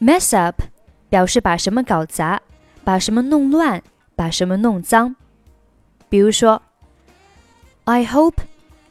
[0.00, 0.62] Mess up
[1.08, 2.42] 表示把什么搞砸，
[2.84, 3.82] 把什么弄乱，
[4.14, 5.16] 把什么弄脏。
[6.08, 6.60] 比如说。
[7.88, 8.40] I hope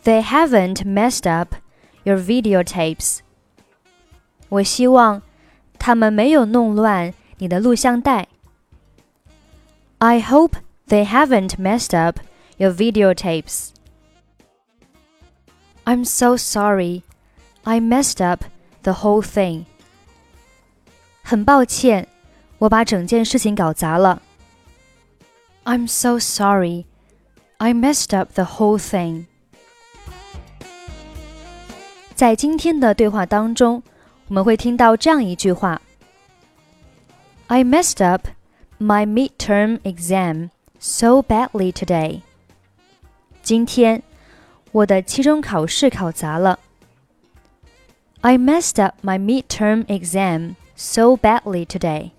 [0.04, 1.56] they haven't messed up
[2.04, 3.20] your videotapes.
[4.50, 5.22] 我希望
[5.80, 8.28] 他们没有弄乱你的录像带。
[9.98, 12.20] I hope they haven't messed up
[12.58, 13.70] your videotapes.
[15.86, 17.04] I'm so sorry.
[17.64, 18.46] I messed up
[18.84, 19.66] the whole thing.
[21.24, 22.08] 很抱歉，
[22.60, 24.22] 我把整件事情搞砸了。
[25.64, 26.86] I'm so sorry.
[27.58, 29.26] I messed up the whole thing.
[32.16, 33.82] 在今天的对话当中，
[34.28, 35.82] 我们会听到这样一句话：
[37.48, 38.28] I messed up
[38.80, 42.22] my midterm exam so badly today.
[43.42, 44.04] 今天
[44.72, 46.60] 我的期中考试考砸了。
[48.22, 52.12] I messed up my midterm exam so badly today.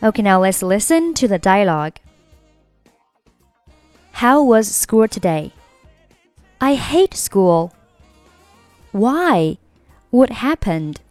[0.00, 1.92] Okay, now let's listen to the dialogue.
[4.21, 5.51] How was school today?
[6.61, 7.73] I hate school.
[8.91, 9.57] Why?
[10.11, 11.01] What happened?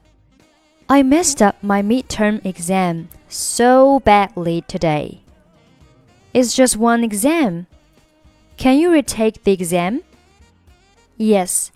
[0.88, 5.22] I messed up my midterm exam so badly today.
[6.32, 7.66] It's just one exam.
[8.56, 10.04] Can you retake the exam?
[11.16, 11.72] Yes,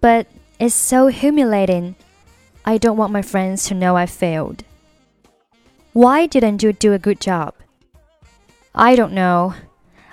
[0.00, 1.94] but it's so humiliating.
[2.64, 4.64] I don't want my friends to know I failed.
[5.92, 7.52] Why didn't you do a good job?
[8.74, 9.52] I don't know.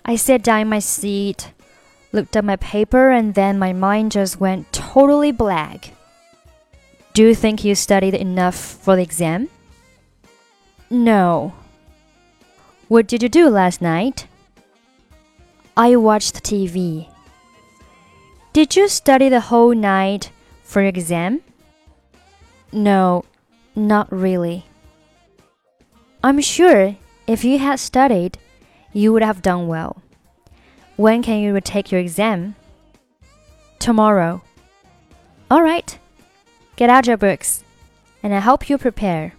[0.04, 1.54] I sat down in my seat,
[2.12, 5.94] looked at my paper, and then my mind just went totally blank.
[7.14, 9.50] Do you think you studied enough for the exam?
[10.90, 11.54] No.
[12.88, 14.28] What did you do last night?
[15.78, 17.08] I watched TV.
[18.54, 20.32] Did you study the whole night
[20.64, 21.42] for your exam?
[22.74, 23.24] No,
[23.76, 24.66] not really.
[26.24, 26.96] I'm sure
[27.28, 28.38] if you had studied,
[28.93, 29.97] you would have done well.
[30.97, 32.55] When can you retake your exam?
[33.79, 34.41] Tomorrow.
[35.49, 35.99] All right.
[36.77, 37.63] Get out your books,
[38.23, 39.33] and I hope you prepare.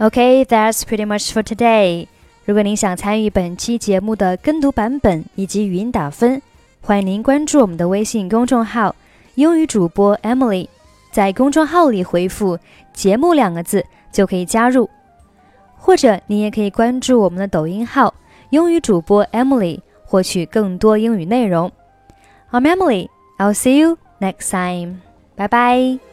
[0.00, 2.08] Okay, that's pretty much for today.
[2.44, 6.40] 如果您想参与本期节目的跟读版本以及语音打分，
[6.80, 8.96] 欢迎您关注我们的微信公众号“
[9.34, 10.68] 英语主播 Emily”。
[11.10, 12.58] 在公众号里回复“
[12.92, 14.88] 节目”两个字就可以加入。
[15.85, 18.13] 或者你也可以关注我们的抖音号
[18.51, 21.69] “英语主播 Emily”，获取更多英语内容。
[22.51, 23.09] I'm Emily.
[23.37, 25.01] I'll see you next time.
[25.35, 26.12] Bye bye.